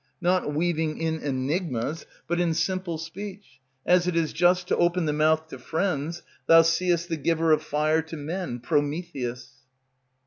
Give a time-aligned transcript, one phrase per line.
[0.19, 5.13] Not weaving in enigmas, but in simple speech, As it is just to open the
[5.13, 6.23] mouth to friends.
[6.47, 9.63] Thou seest the giver of fire to men, Prometheus.